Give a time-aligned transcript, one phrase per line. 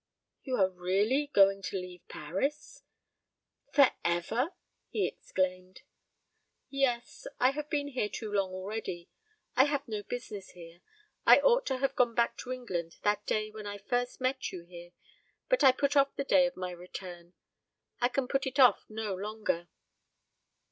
[0.41, 2.81] "You are really going to leave Paris?
[3.71, 4.49] for ever?"
[4.89, 5.81] he exclaimed.
[6.71, 7.27] "Yes.
[7.39, 9.11] I have been here too long already.
[9.55, 10.81] I have no business here.
[11.27, 14.63] I ought to have gone back to England that day when I first met you
[14.63, 14.93] here,
[15.49, 17.33] but I put off the day of my return.
[17.99, 19.69] I can put it off no longer."